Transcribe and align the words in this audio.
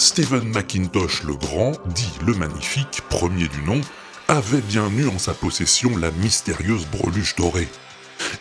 Stephen 0.00 0.48
McIntosh 0.48 1.24
le 1.24 1.34
Grand, 1.34 1.72
dit 1.88 2.10
le 2.24 2.32
Magnifique, 2.32 3.02
premier 3.10 3.48
du 3.48 3.60
nom, 3.64 3.82
avait 4.28 4.62
bien 4.62 4.88
eu 4.88 5.06
en 5.06 5.18
sa 5.18 5.34
possession 5.34 5.94
la 5.98 6.10
mystérieuse 6.10 6.86
breluche 6.86 7.36
dorée, 7.36 7.68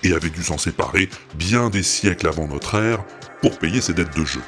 et 0.04 0.14
avait 0.14 0.30
dû 0.30 0.42
s'en 0.42 0.58
séparer 0.58 1.10
bien 1.36 1.70
des 1.70 1.84
siècles 1.84 2.30
avant 2.30 2.48
notre 2.48 2.76
ère 2.76 3.04
pour 3.42 3.60
payer 3.60 3.82
ses 3.82 3.94
dettes 3.94 4.18
de 4.18 4.24
jeu. 4.24 4.40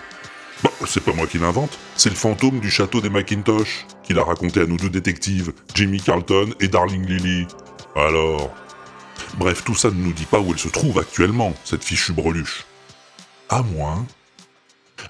Bah, 0.63 0.69
c'est 0.87 1.03
pas 1.03 1.11
moi 1.11 1.27
qui 1.27 1.37
l'invente, 1.37 1.77
c'est 1.97 2.09
le 2.09 2.15
fantôme 2.15 2.61
du 2.61 2.71
château 2.71 3.01
des 3.01 3.09
Macintosh, 3.09 3.85
qui 4.03 4.13
l'a 4.13 4.23
raconté 4.23 4.61
à 4.61 4.65
nos 4.65 4.77
deux 4.77 4.89
détectives, 4.89 5.51
Jimmy 5.75 5.99
Carlton 5.99 6.53
et 6.61 6.69
Darling 6.69 7.05
Lily. 7.05 7.45
Alors? 7.93 8.55
Bref, 9.37 9.65
tout 9.65 9.75
ça 9.75 9.89
ne 9.89 10.01
nous 10.01 10.13
dit 10.13 10.25
pas 10.25 10.39
où 10.39 10.53
elle 10.53 10.59
se 10.59 10.69
trouve 10.69 10.97
actuellement, 10.97 11.53
cette 11.65 11.83
fichue 11.83 12.13
breluche. 12.13 12.63
À 13.49 13.63
moins. 13.63 14.05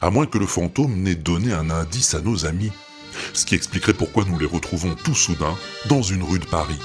À 0.03 0.09
moins 0.09 0.25
que 0.25 0.39
le 0.39 0.47
fantôme 0.47 0.95
n'ait 0.95 1.13
donné 1.15 1.53
un 1.53 1.69
indice 1.69 2.15
à 2.15 2.21
nos 2.21 2.47
amis. 2.47 2.71
Ce 3.33 3.45
qui 3.45 3.53
expliquerait 3.53 3.93
pourquoi 3.93 4.23
nous 4.27 4.39
les 4.39 4.47
retrouvons 4.47 4.95
tout 4.95 5.13
soudain 5.13 5.55
dans 5.89 6.01
une 6.01 6.23
rue 6.23 6.39
de 6.39 6.45
Paris. 6.45 6.79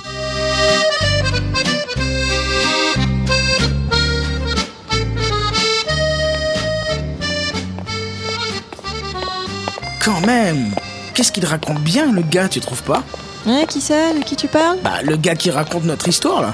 Quand 10.04 10.20
même 10.26 10.74
Qu'est-ce 11.14 11.32
qu'il 11.32 11.46
raconte 11.46 11.80
bien, 11.80 12.12
le 12.12 12.20
gars, 12.20 12.48
tu 12.48 12.60
trouves 12.60 12.82
pas? 12.82 13.02
Hein, 13.46 13.64
qui 13.66 13.80
ça? 13.80 14.12
De 14.12 14.22
qui 14.22 14.36
tu 14.36 14.48
parles? 14.48 14.78
Bah, 14.84 15.00
le 15.02 15.16
gars 15.16 15.34
qui 15.34 15.50
raconte 15.50 15.84
notre 15.84 16.08
histoire, 16.08 16.42
là. 16.42 16.52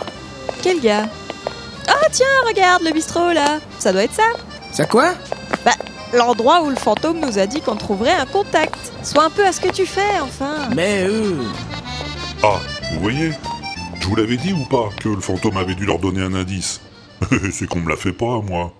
Quel 0.62 0.80
gars? 0.80 1.08
Ah 1.88 2.06
tiens, 2.12 2.26
regarde 2.46 2.84
le 2.84 2.92
bistrot 2.92 3.32
là. 3.32 3.58
Ça 3.80 3.92
doit 3.92 4.04
être 4.04 4.14
ça. 4.14 4.22
Ça 4.70 4.84
quoi? 4.84 5.14
L'endroit 6.12 6.62
où 6.62 6.70
le 6.70 6.76
fantôme 6.76 7.20
nous 7.20 7.38
a 7.38 7.46
dit 7.46 7.60
qu'on 7.60 7.76
trouverait 7.76 8.12
un 8.14 8.26
contact. 8.26 8.92
Sois 9.02 9.24
un 9.24 9.30
peu 9.30 9.44
à 9.44 9.52
ce 9.52 9.60
que 9.60 9.72
tu 9.72 9.86
fais, 9.86 10.20
enfin 10.20 10.68
Mais 10.74 11.04
euh... 11.06 11.42
Ah, 12.42 12.58
vous 12.92 13.00
voyez? 13.00 13.32
Je 14.00 14.08
vous 14.08 14.16
l'avais 14.16 14.36
dit 14.36 14.52
ou 14.52 14.64
pas 14.64 14.88
que 15.00 15.08
le 15.08 15.20
fantôme 15.20 15.56
avait 15.56 15.74
dû 15.74 15.86
leur 15.86 15.98
donner 15.98 16.22
un 16.22 16.34
indice? 16.34 16.80
C'est 17.52 17.66
qu'on 17.66 17.80
me 17.80 17.88
l'a 17.88 17.96
fait 17.96 18.12
pas, 18.12 18.40
moi. 18.40 18.72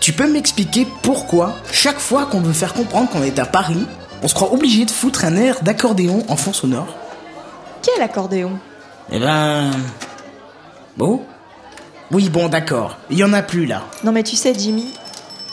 Tu 0.00 0.12
peux 0.12 0.28
m'expliquer 0.28 0.86
pourquoi, 1.02 1.54
chaque 1.70 2.00
fois 2.00 2.26
qu'on 2.26 2.40
veut 2.40 2.52
faire 2.52 2.74
comprendre 2.74 3.08
qu'on 3.10 3.22
est 3.22 3.38
à 3.38 3.46
Paris, 3.46 3.86
on 4.22 4.26
se 4.26 4.34
croit 4.34 4.52
obligé 4.52 4.84
de 4.84 4.90
foutre 4.90 5.24
un 5.24 5.36
air 5.36 5.62
d'accordéon 5.62 6.24
en 6.28 6.36
fond 6.36 6.52
sonore? 6.52 6.96
Quel 7.82 8.02
accordéon? 8.02 8.58
Eh 9.12 9.20
ben... 9.20 9.70
Bon 10.96 11.22
Oui, 12.10 12.28
bon, 12.30 12.48
d'accord. 12.48 12.98
Il 13.08 13.18
y 13.18 13.24
en 13.24 13.32
a 13.32 13.42
plus, 13.42 13.66
là. 13.66 13.84
Non 14.02 14.10
mais 14.10 14.24
tu 14.24 14.34
sais, 14.34 14.52
Jimmy, 14.58 14.92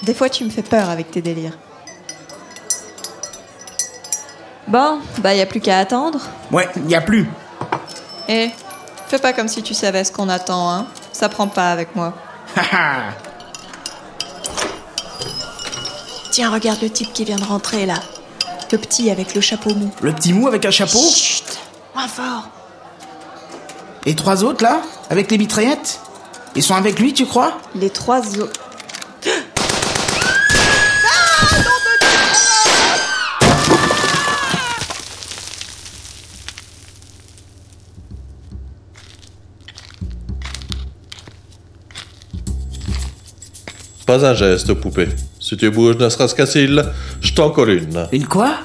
des 0.02 0.16
fois 0.16 0.30
tu 0.30 0.44
me 0.44 0.50
fais 0.50 0.64
peur 0.64 0.90
avec 0.90 1.12
tes 1.12 1.22
délires. 1.22 1.58
Bon, 4.68 5.00
bah 5.20 5.36
y 5.36 5.42
a 5.42 5.46
plus 5.46 5.62
qu'à 5.62 5.78
attendre. 5.78 6.22
Ouais, 6.52 6.68
il 6.76 6.90
y 6.90 6.96
a 6.96 7.02
plus. 7.02 7.30
Eh, 8.28 8.50
fais 9.08 9.20
pas 9.20 9.34
comme 9.34 9.48
si 9.48 9.62
tu 9.64 9.74
savais 9.74 10.04
ce 10.04 10.12
qu'on 10.12 10.30
attend, 10.30 10.70
hein. 10.70 10.88
Ça 11.14 11.30
prend 11.30 11.48
pas 11.48 11.72
avec 11.72 11.96
moi. 11.96 12.14
Haha 12.56 13.12
Tiens, 16.32 16.52
regarde 16.52 16.82
le 16.82 16.90
type 16.90 17.14
qui 17.14 17.24
vient 17.26 17.38
de 17.38 17.44
rentrer 17.44 17.86
là. 17.86 17.96
Le 18.72 18.78
petit 18.78 19.10
avec 19.10 19.34
le 19.34 19.42
chapeau 19.42 19.74
mou. 19.74 19.90
Le 20.02 20.14
petit 20.14 20.34
mou 20.34 20.48
avec 20.48 20.66
un 20.66 20.72
chapeau? 20.72 21.00
Chut 21.00 21.58
Moins 21.96 22.08
fort 22.08 22.50
Et 24.06 24.16
trois 24.16 24.44
autres, 24.44 24.64
là? 24.64 24.82
Avec 25.10 25.32
les 25.32 25.38
mitraillettes? 25.38 26.00
Ils 26.56 26.62
sont 26.64 26.76
avec 26.76 27.00
lui, 27.00 27.14
tu 27.14 27.26
crois? 27.26 27.58
Les 27.76 27.90
trois 27.90 28.38
autres. 28.40 28.60
Pas 44.08 44.26
un 44.26 44.34
geste, 44.34 44.74
poupée. 44.74 45.10
Si 45.40 45.56
tu 45.58 45.70
bouges 45.70 45.98
ne 45.98 46.08
serait-ce 46.10 46.34
qu'un 46.34 46.46
cil, 46.46 46.84
je 47.22 47.34
t'en 47.34 47.50
colle 47.52 47.72
une. 47.72 48.08
Une 48.12 48.26
quoi? 48.26 48.58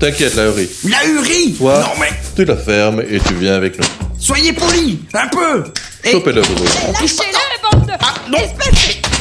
T'inquiète, 0.00 0.34
la 0.34 0.46
Laurie. 0.46 0.68
La 0.88 1.04
hurie? 1.06 1.54
Toi, 1.54 1.80
Non 1.80 2.00
mais... 2.00 2.08
tu 2.36 2.44
la 2.44 2.56
fermes 2.56 3.00
et 3.08 3.18
tu 3.20 3.34
viens 3.34 3.54
avec 3.54 3.78
nous. 3.78 3.86
Soyez 4.18 4.52
poli 4.52 5.00
Un 5.14 5.28
peu 5.28 5.64
Et- 6.04 6.10
Chopez-le, 6.12 6.42
Boubou. 6.42 6.64
Lâchez-le, 6.64 7.70
bande 7.78 7.86
de... 7.86 7.92
Ah, 8.00 8.14
non 8.30 8.38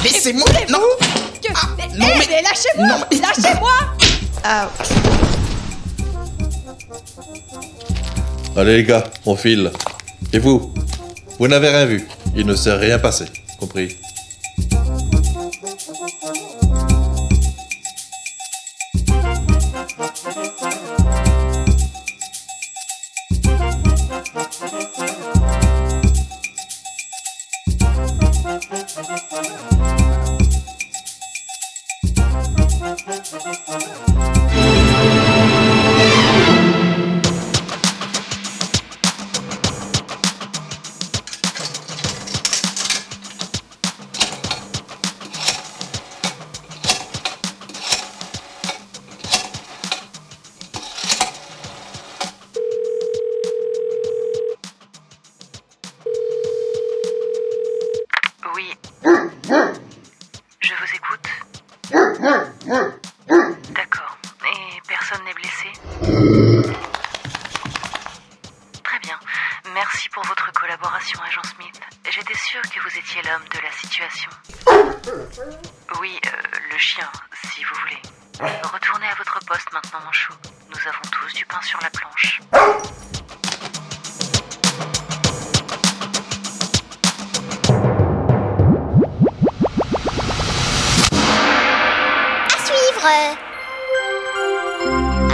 Laissez-moi 0.03 0.45
Non 0.69 0.79
Ah, 1.53 1.67
non, 1.95 2.05
mais- 2.17 2.25
mais 2.27 2.41
lâchez-moi 2.41 2.87
Non, 2.87 3.05
mais- 3.11 3.17
Lâchez-moi 3.19 3.71
Ah, 4.43 4.69
Allez, 8.55 8.77
les 8.77 8.83
gars, 8.83 9.03
on 9.27 9.35
file. 9.35 9.71
Et 10.33 10.39
vous? 10.39 10.73
Vous 11.39 11.47
n'avez 11.47 11.69
rien 11.69 11.85
vu. 11.85 12.07
Il 12.35 12.47
ne 12.47 12.55
s'est 12.55 12.73
rien 12.73 12.97
passé. 12.97 13.25
Compris? 13.59 13.95
Oui. 29.29 29.76
Très 68.83 68.99
bien. 68.99 69.19
Merci 69.73 70.09
pour 70.09 70.23
votre 70.25 70.51
collaboration, 70.53 71.19
agent 71.21 71.43
Smith. 71.55 71.79
J'étais 72.09 72.37
sûre 72.37 72.61
que 72.61 72.79
vous 72.81 72.97
étiez 72.97 73.21
l'homme 73.23 73.47
de 73.53 73.59
la 73.59 73.71
situation. 73.71 74.29
Oui, 75.99 76.19
euh, 76.25 76.31
le 76.71 76.77
chien, 76.77 77.09
si 77.51 77.63
vous 77.63 77.75
voulez. 77.81 78.01
Retournez 78.63 79.07
à 79.07 79.15
votre 79.15 79.39
poste 79.45 79.71
maintenant, 79.73 79.99
mon 80.05 80.11
chou. 80.11 80.33
Nous 80.69 80.87
avons 80.87 81.09
tous 81.11 81.33
du 81.33 81.45
pain 81.45 81.61
sur 81.61 81.79
la 81.81 81.89
planche. 81.89 82.41